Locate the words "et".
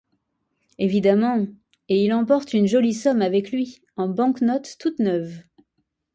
1.87-2.03